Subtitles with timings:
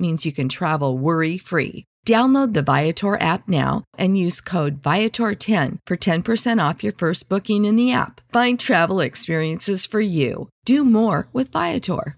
[0.00, 1.84] means you can travel worry free.
[2.06, 7.66] Download the Viator app now and use code Viator10 for 10% off your first booking
[7.66, 8.20] in the app.
[8.32, 10.48] Find travel experiences for you.
[10.64, 12.16] Do more with Viator.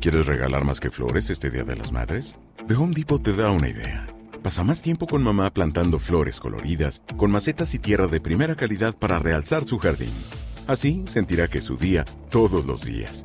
[0.00, 2.36] ¿Quieres regalar más que flores este Día de las Madres?
[2.66, 4.06] The Home Depot te da una idea.
[4.42, 8.96] Pasa más tiempo con mamá plantando flores coloridas, con macetas y tierra de primera calidad
[8.96, 10.12] para realzar su jardín.
[10.66, 13.24] Así sentirá que es su día todos los días.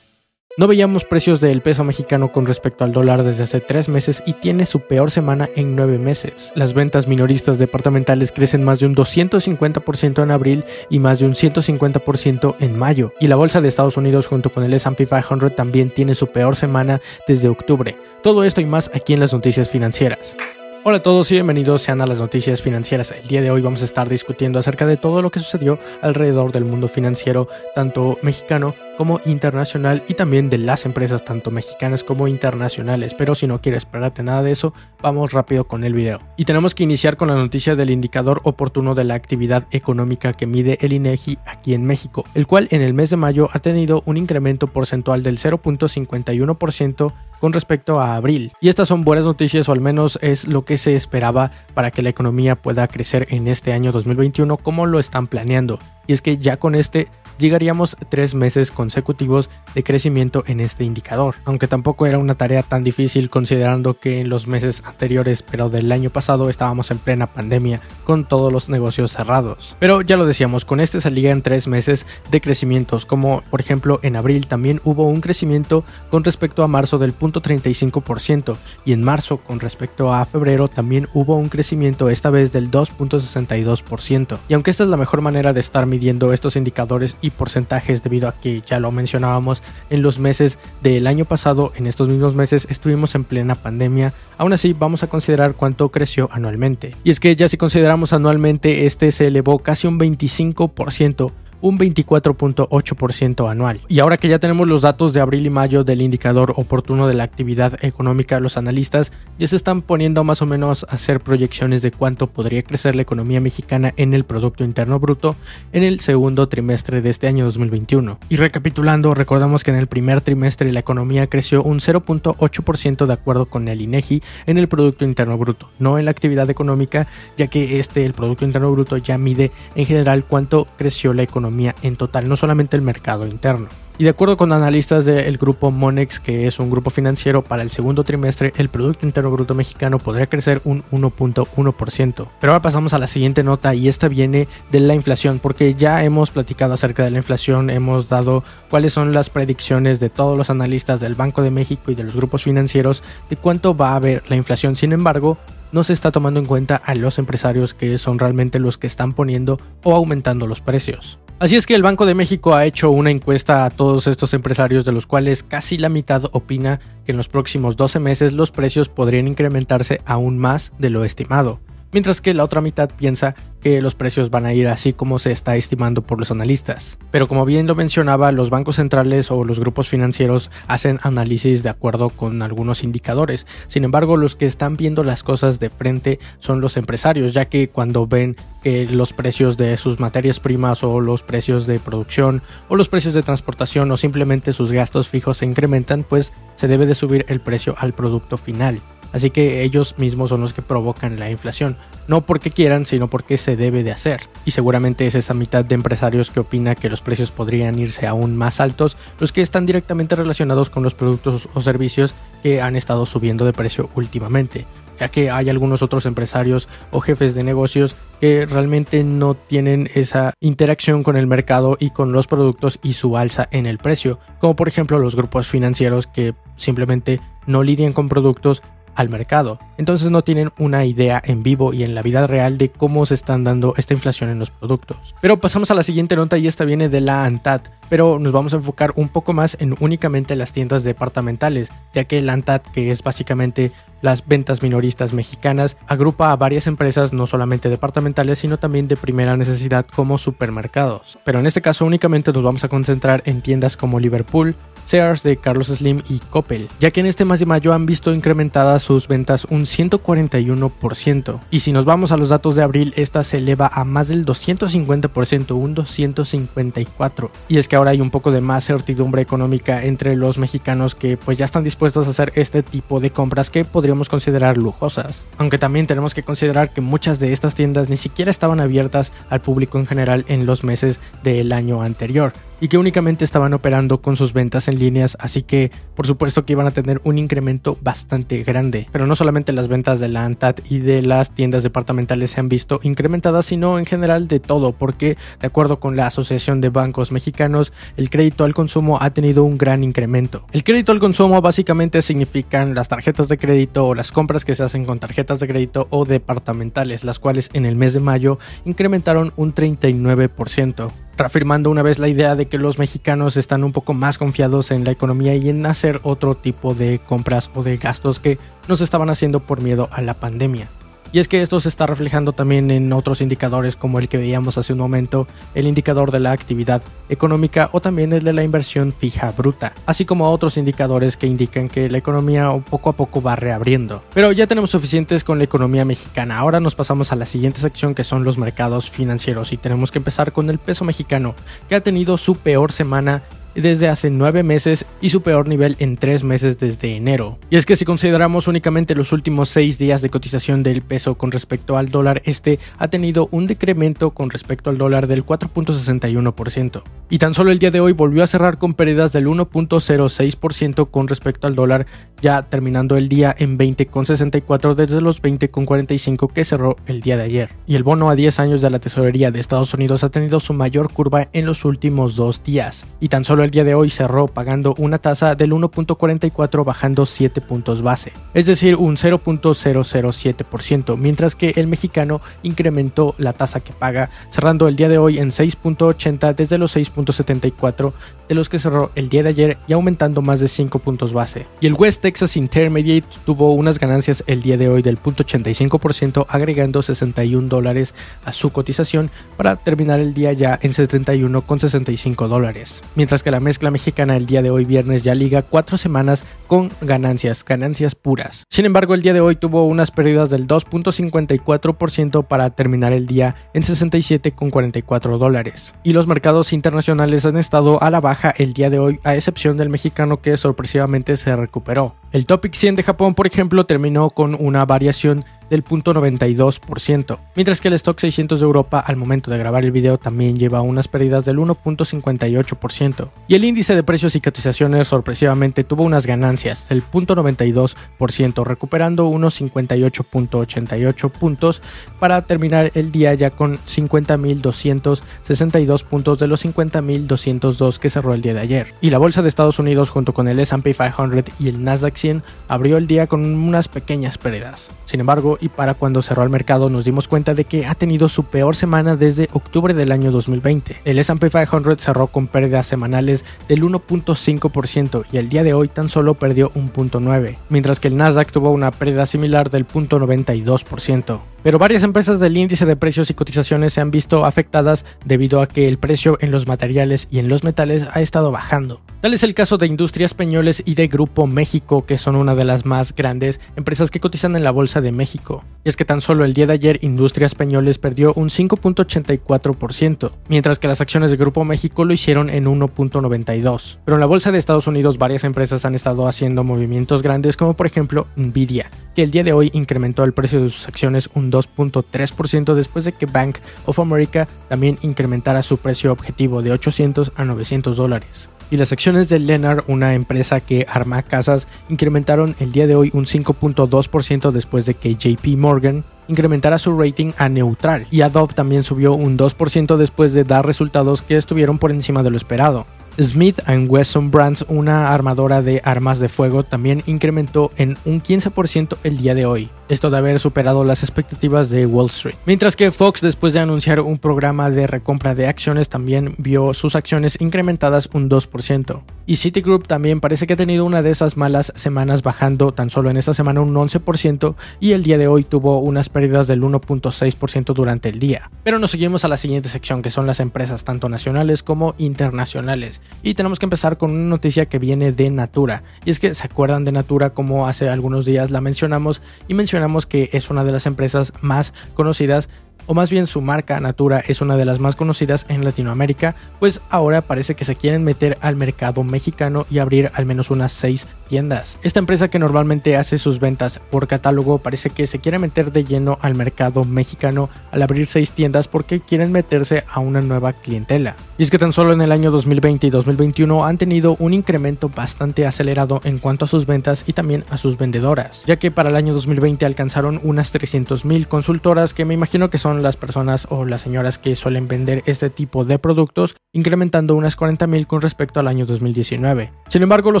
[0.60, 4.34] No veíamos precios del peso mexicano con respecto al dólar desde hace tres meses y
[4.34, 6.52] tiene su peor semana en nueve meses.
[6.54, 11.32] Las ventas minoristas departamentales crecen más de un 250% en abril y más de un
[11.32, 13.14] 150% en mayo.
[13.20, 16.54] Y la bolsa de Estados Unidos junto con el SP 500 también tiene su peor
[16.56, 17.96] semana desde octubre.
[18.22, 20.36] Todo esto y más aquí en las noticias financieras.
[20.82, 23.12] Hola a todos y bienvenidos sean a las noticias financieras.
[23.12, 26.52] El día de hoy vamos a estar discutiendo acerca de todo lo que sucedió alrededor
[26.52, 32.28] del mundo financiero, tanto mexicano como internacional y también de las empresas tanto mexicanas como
[32.28, 33.12] internacionales.
[33.12, 34.72] Pero si no quieres esperarte nada de eso,
[35.02, 36.22] vamos rápido con el video.
[36.38, 40.46] Y tenemos que iniciar con la noticia del indicador oportuno de la actividad económica que
[40.46, 44.02] mide el INEGI aquí en México, el cual en el mes de mayo ha tenido
[44.06, 48.52] un incremento porcentual del 0.51% con respecto a abril.
[48.60, 52.02] Y estas son buenas noticias o al menos es lo que se esperaba para que
[52.02, 55.78] la economía pueda crecer en este año 2021 como lo están planeando.
[56.06, 57.08] Y es que ya con este
[57.40, 62.84] llegaríamos tres meses consecutivos de crecimiento en este indicador, aunque tampoco era una tarea tan
[62.84, 67.80] difícil considerando que en los meses anteriores, pero del año pasado, estábamos en plena pandemia
[68.04, 69.76] con todos los negocios cerrados.
[69.80, 74.16] Pero ya lo decíamos, con este salían tres meses de crecimientos, como por ejemplo en
[74.16, 79.60] abril también hubo un crecimiento con respecto a marzo del 0.35% y en marzo con
[79.60, 84.38] respecto a febrero también hubo un crecimiento esta vez del 2.62%.
[84.48, 88.28] Y aunque esta es la mejor manera de estar midiendo estos indicadores y porcentajes debido
[88.28, 92.66] a que ya lo mencionábamos en los meses del año pasado, en estos mismos meses
[92.70, 96.94] estuvimos en plena pandemia, aún así vamos a considerar cuánto creció anualmente.
[97.04, 103.50] Y es que ya si consideramos anualmente este se elevó casi un 25% un 24.8%
[103.50, 103.80] anual.
[103.88, 107.14] Y ahora que ya tenemos los datos de abril y mayo del indicador oportuno de
[107.14, 111.82] la actividad económica, los analistas ya se están poniendo más o menos a hacer proyecciones
[111.82, 115.36] de cuánto podría crecer la economía mexicana en el Producto Interno Bruto
[115.72, 118.18] en el segundo trimestre de este año 2021.
[118.28, 123.46] Y recapitulando, recordamos que en el primer trimestre la economía creció un 0.8% de acuerdo
[123.46, 127.06] con el INEGI en el Producto Interno Bruto, no en la actividad económica,
[127.36, 131.49] ya que este, el Producto Interno Bruto, ya mide en general cuánto creció la economía
[131.82, 133.68] en total, no solamente el mercado interno.
[134.00, 137.68] Y de acuerdo con analistas del grupo Monex, que es un grupo financiero, para el
[137.68, 142.26] segundo trimestre el Producto Interno Bruto mexicano podría crecer un 1.1%.
[142.40, 146.02] Pero ahora pasamos a la siguiente nota y esta viene de la inflación, porque ya
[146.02, 150.48] hemos platicado acerca de la inflación, hemos dado cuáles son las predicciones de todos los
[150.48, 154.22] analistas del Banco de México y de los grupos financieros de cuánto va a haber
[154.30, 154.76] la inflación.
[154.76, 155.36] Sin embargo,
[155.72, 159.12] no se está tomando en cuenta a los empresarios que son realmente los que están
[159.12, 161.18] poniendo o aumentando los precios.
[161.40, 164.84] Así es que el Banco de México ha hecho una encuesta a todos estos empresarios
[164.84, 168.90] de los cuales casi la mitad opina que en los próximos 12 meses los precios
[168.90, 171.58] podrían incrementarse aún más de lo estimado
[171.92, 175.32] mientras que la otra mitad piensa que los precios van a ir así como se
[175.32, 176.98] está estimando por los analistas.
[177.10, 181.68] Pero como bien lo mencionaba, los bancos centrales o los grupos financieros hacen análisis de
[181.68, 183.46] acuerdo con algunos indicadores.
[183.68, 187.68] Sin embargo, los que están viendo las cosas de frente son los empresarios, ya que
[187.68, 192.76] cuando ven que los precios de sus materias primas o los precios de producción o
[192.76, 196.94] los precios de transportación o simplemente sus gastos fijos se incrementan, pues se debe de
[196.94, 198.80] subir el precio al producto final.
[199.12, 201.76] Así que ellos mismos son los que provocan la inflación,
[202.08, 204.22] no porque quieran, sino porque se debe de hacer.
[204.44, 208.36] Y seguramente es esta mitad de empresarios que opina que los precios podrían irse aún
[208.36, 213.06] más altos, los que están directamente relacionados con los productos o servicios que han estado
[213.06, 214.66] subiendo de precio últimamente
[215.00, 220.34] ya que hay algunos otros empresarios o jefes de negocios que realmente no tienen esa
[220.40, 224.54] interacción con el mercado y con los productos y su alza en el precio, como
[224.54, 228.62] por ejemplo los grupos financieros que simplemente no lidian con productos
[228.94, 229.58] al mercado.
[229.78, 233.14] Entonces no tienen una idea en vivo y en la vida real de cómo se
[233.14, 235.14] están dando esta inflación en los productos.
[235.20, 238.52] Pero pasamos a la siguiente nota y esta viene de la ANTAD, pero nos vamos
[238.52, 242.90] a enfocar un poco más en únicamente las tiendas departamentales, ya que la ANTAD, que
[242.90, 243.72] es básicamente
[244.02, 249.36] las ventas minoristas mexicanas, agrupa a varias empresas no solamente departamentales, sino también de primera
[249.36, 251.18] necesidad como supermercados.
[251.24, 254.56] Pero en este caso únicamente nos vamos a concentrar en tiendas como Liverpool,
[254.90, 258.12] Sears de Carlos Slim y Coppel, ya que en este mes de mayo han visto
[258.12, 261.38] incrementadas sus ventas un 141%.
[261.48, 264.26] Y si nos vamos a los datos de abril, esta se eleva a más del
[264.26, 267.30] 250%, un 254%.
[267.46, 271.16] Y es que ahora hay un poco de más certidumbre económica entre los mexicanos que
[271.16, 275.24] pues ya están dispuestos a hacer este tipo de compras que podríamos considerar lujosas.
[275.38, 279.40] Aunque también tenemos que considerar que muchas de estas tiendas ni siquiera estaban abiertas al
[279.40, 284.16] público en general en los meses del año anterior y que únicamente estaban operando con
[284.16, 288.42] sus ventas en líneas, así que por supuesto que iban a tener un incremento bastante
[288.42, 288.88] grande.
[288.92, 292.48] Pero no solamente las ventas de la ANTAD y de las tiendas departamentales se han
[292.48, 297.12] visto incrementadas, sino en general de todo, porque de acuerdo con la Asociación de Bancos
[297.12, 300.44] Mexicanos, el crédito al consumo ha tenido un gran incremento.
[300.52, 304.62] El crédito al consumo básicamente significan las tarjetas de crédito o las compras que se
[304.62, 309.32] hacen con tarjetas de crédito o departamentales, las cuales en el mes de mayo incrementaron
[309.36, 314.18] un 39% reafirmando una vez la idea de que los mexicanos están un poco más
[314.18, 318.38] confiados en la economía y en hacer otro tipo de compras o de gastos que
[318.68, 320.68] no se estaban haciendo por miedo a la pandemia.
[321.12, 324.58] Y es que esto se está reflejando también en otros indicadores como el que veíamos
[324.58, 325.26] hace un momento,
[325.56, 330.04] el indicador de la actividad económica o también el de la inversión fija bruta, así
[330.04, 334.02] como otros indicadores que indican que la economía poco a poco va reabriendo.
[334.14, 337.96] Pero ya tenemos suficientes con la economía mexicana, ahora nos pasamos a la siguiente sección
[337.96, 341.34] que son los mercados financieros y tenemos que empezar con el peso mexicano,
[341.68, 343.22] que ha tenido su peor semana
[343.54, 347.38] desde hace nueve meses y su peor nivel en tres meses desde enero.
[347.50, 351.30] Y es que si consideramos únicamente los últimos seis días de cotización del peso con
[351.30, 356.82] respecto al dólar, este ha tenido un decremento con respecto al dólar del 4.61%.
[357.08, 361.08] Y tan solo el día de hoy volvió a cerrar con pérdidas del 1.06% con
[361.08, 361.86] respecto al dólar,
[362.22, 367.50] ya terminando el día en 20.64 desde los 20.45 que cerró el día de ayer.
[367.66, 370.54] Y el bono a 10 años de la tesorería de Estados Unidos ha tenido su
[370.54, 372.84] mayor curva en los últimos dos días.
[373.00, 377.40] Y tan solo el día de hoy cerró pagando una tasa del 1.44 bajando 7
[377.40, 384.10] puntos base, es decir, un 0.007%, mientras que el mexicano incrementó la tasa que paga,
[384.30, 387.92] cerrando el día de hoy en 6.80 desde los 6.74
[388.28, 391.46] de los que cerró el día de ayer y aumentando más de 5 puntos base.
[391.60, 396.80] Y el West Texas Intermediate tuvo unas ganancias el día de hoy del 0.85% agregando
[396.80, 397.94] 61 dólares
[398.24, 403.70] a su cotización para terminar el día ya en 71,65 dólares, mientras que la mezcla
[403.70, 408.44] mexicana el día de hoy viernes ya liga cuatro semanas con ganancias, ganancias puras.
[408.48, 413.36] Sin embargo, el día de hoy tuvo unas pérdidas del 2.54% para terminar el día
[413.54, 415.74] en 67,44 dólares.
[415.82, 419.56] Y los mercados internacionales han estado a la baja el día de hoy, a excepción
[419.56, 421.94] del mexicano que sorpresivamente se recuperó.
[422.12, 427.68] El Topic 100 de Japón, por ejemplo, terminó con una variación del 0.92%, mientras que
[427.68, 431.24] el stock 600 de Europa al momento de grabar el video también lleva unas pérdidas
[431.24, 438.44] del 1.58%, y el índice de precios y cotizaciones sorpresivamente tuvo unas ganancias del 0.92%,
[438.44, 441.62] recuperando unos 58.88 puntos
[441.98, 448.34] para terminar el día ya con 50.262 puntos de los 50.202 que cerró el día
[448.34, 448.74] de ayer.
[448.80, 452.22] Y la bolsa de Estados Unidos junto con el S&P 500 y el Nasdaq 100
[452.48, 454.70] abrió el día con unas pequeñas pérdidas.
[454.86, 458.08] Sin embargo, y para cuando cerró el mercado nos dimos cuenta de que ha tenido
[458.08, 460.76] su peor semana desde octubre del año 2020.
[460.84, 465.88] El S&P 500 cerró con pérdidas semanales del 1.5% y el día de hoy tan
[465.88, 467.00] solo perdió un punto
[467.48, 471.20] mientras que el Nasdaq tuvo una pérdida similar del 0.92%.
[471.42, 475.46] Pero varias empresas del índice de precios y cotizaciones se han visto afectadas debido a
[475.46, 478.80] que el precio en los materiales y en los metales ha estado bajando.
[479.00, 482.44] Tal es el caso de Industrias Peñoles y de Grupo México, que son una de
[482.44, 485.42] las más grandes empresas que cotizan en la Bolsa de México.
[485.64, 490.58] Y es que tan solo el día de ayer Industrias Peñoles perdió un 5.84%, mientras
[490.58, 493.78] que las acciones de Grupo México lo hicieron en 1.92%.
[493.86, 497.54] Pero en la bolsa de Estados Unidos varias empresas han estado haciendo movimientos grandes como
[497.54, 501.29] por ejemplo Nvidia, que el día de hoy incrementó el precio de sus acciones un
[501.30, 507.24] 2.3% después de que Bank of America también incrementara su precio objetivo de 800 a
[507.24, 508.28] 900 dólares.
[508.50, 512.90] Y las acciones de Lennar, una empresa que arma casas, incrementaron el día de hoy
[512.92, 517.86] un 5.2% después de que JP Morgan incrementara su rating a neutral.
[517.92, 522.10] Y Adobe también subió un 2% después de dar resultados que estuvieron por encima de
[522.10, 522.66] lo esperado.
[523.00, 528.96] Smith Wesson Brands, una armadora de armas de fuego, también incrementó en un 15% el
[528.98, 532.16] día de hoy esto de haber superado las expectativas de Wall Street.
[532.26, 536.74] Mientras que Fox, después de anunciar un programa de recompra de acciones, también vio sus
[536.74, 538.82] acciones incrementadas un 2%.
[539.06, 542.90] Y Citigroup también parece que ha tenido una de esas malas semanas bajando tan solo
[542.90, 547.54] en esta semana un 11% y el día de hoy tuvo unas pérdidas del 1.6%
[547.54, 548.30] durante el día.
[548.44, 552.80] Pero nos seguimos a la siguiente sección que son las empresas tanto nacionales como internacionales.
[553.02, 555.62] Y tenemos que empezar con una noticia que viene de Natura.
[555.84, 559.59] Y es que se acuerdan de Natura como hace algunos días la mencionamos y mencionamos
[559.86, 562.28] que es una de las empresas más conocidas
[562.66, 566.60] o más bien su marca Natura es una de las más conocidas en Latinoamérica, pues
[566.70, 570.86] ahora parece que se quieren meter al mercado mexicano y abrir al menos unas 6
[571.08, 571.58] tiendas.
[571.62, 575.64] Esta empresa que normalmente hace sus ventas por catálogo parece que se quiere meter de
[575.64, 580.96] lleno al mercado mexicano al abrir 6 tiendas porque quieren meterse a una nueva clientela.
[581.18, 584.68] Y es que tan solo en el año 2020 y 2021 han tenido un incremento
[584.68, 588.70] bastante acelerado en cuanto a sus ventas y también a sus vendedoras, ya que para
[588.70, 593.44] el año 2020 alcanzaron unas 300.000 consultoras que me imagino que son las personas o
[593.44, 598.28] las señoras que suelen vender este tipo de productos, incrementando unas 40.000 con respecto al
[598.28, 599.32] año 2019.
[599.48, 600.00] Sin embargo, lo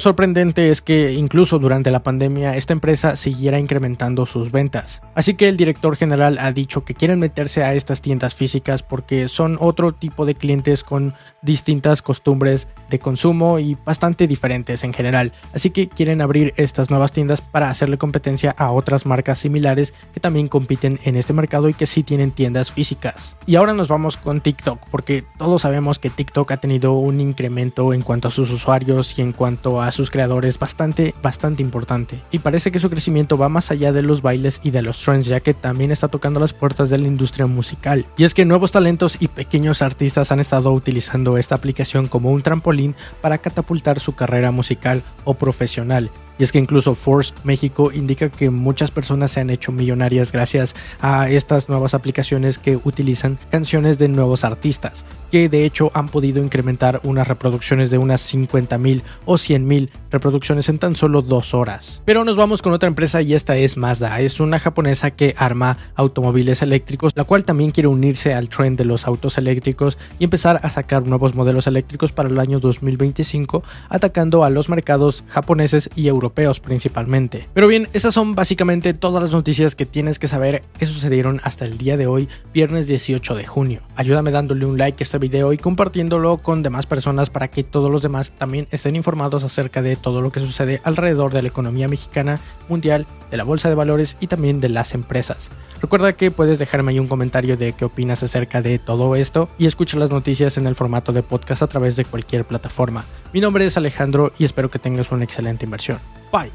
[0.00, 5.02] sorprendente es que incluso durante la pandemia esta empresa siguiera incrementando sus ventas.
[5.14, 9.28] Así que el director general ha dicho que quieren meterse a estas tiendas físicas porque
[9.28, 15.32] son otro tipo de clientes con distintas costumbres de consumo y bastante diferentes en general.
[15.54, 20.20] Así que quieren abrir estas nuevas tiendas para hacerle competencia a otras marcas similares que
[20.20, 22.30] también compiten en este mercado y que sí tienen
[22.72, 23.36] físicas.
[23.46, 27.92] Y ahora nos vamos con TikTok, porque todos sabemos que TikTok ha tenido un incremento
[27.92, 32.20] en cuanto a sus usuarios y en cuanto a sus creadores bastante, bastante importante.
[32.30, 35.26] Y parece que su crecimiento va más allá de los bailes y de los trends,
[35.26, 38.06] ya que también está tocando las puertas de la industria musical.
[38.16, 42.42] Y es que nuevos talentos y pequeños artistas han estado utilizando esta aplicación como un
[42.42, 48.30] trampolín para catapultar su carrera musical o profesional y es que incluso Force México indica
[48.30, 53.98] que muchas personas se han hecho millonarias gracias a estas nuevas aplicaciones que utilizan canciones
[53.98, 59.34] de nuevos artistas, que de hecho han podido incrementar unas reproducciones de unas 50.000 o
[59.34, 62.02] 100.000 reproducciones en tan solo dos horas.
[62.04, 65.78] Pero nos vamos con otra empresa y esta es Mazda, es una japonesa que arma
[65.94, 70.60] automóviles eléctricos, la cual también quiere unirse al trend de los autos eléctricos y empezar
[70.62, 76.08] a sacar nuevos modelos eléctricos para el año 2025, atacando a los mercados japoneses y
[76.08, 77.48] europeos principalmente.
[77.54, 81.64] Pero bien, esas son básicamente todas las noticias que tienes que saber que sucedieron hasta
[81.64, 83.82] el día de hoy, viernes 18 de junio.
[83.96, 87.90] Ayúdame dándole un like a este video y compartiéndolo con demás personas para que todos
[87.90, 91.88] los demás también estén informados acerca de todo lo que sucede alrededor de la economía
[91.88, 95.50] mexicana, mundial, de la bolsa de valores y también de las empresas.
[95.80, 99.66] Recuerda que puedes dejarme ahí un comentario de qué opinas acerca de todo esto y
[99.66, 103.04] escucha las noticias en el formato de podcast a través de cualquier plataforma.
[103.32, 105.98] Mi nombre es Alejandro y espero que tengas una excelente inversión.
[106.32, 106.50] Bye.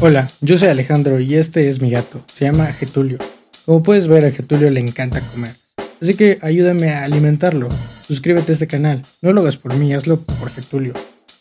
[0.00, 2.20] Hola, yo soy Alejandro y este es mi gato.
[2.26, 3.18] Se llama Getulio.
[3.64, 5.54] Como puedes ver, a Getulio le encanta comer.
[6.02, 7.68] Así que ayúdame a alimentarlo.
[8.06, 9.00] Suscríbete a este canal.
[9.22, 10.92] No lo hagas por mí, hazlo por Getulio.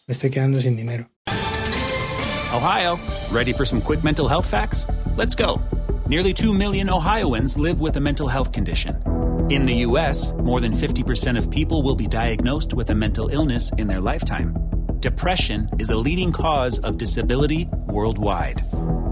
[0.08, 1.10] Me estoy quedando sin dinero.
[2.53, 2.98] Ohio,
[3.32, 4.88] ready for some quick mental health facts?
[5.17, 5.60] Let's go.
[6.08, 8.96] Nearly 2 million Ohioans live with a mental health condition.
[9.50, 13.72] In the U.S., more than 50% of people will be diagnosed with a mental illness
[13.77, 14.55] in their lifetime.
[15.01, 18.62] Depression is a leading cause of disability worldwide.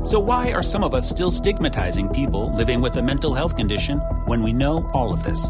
[0.04, 3.98] So, why are some of us still stigmatizing people living with a mental health condition
[4.26, 5.50] when we know all of this?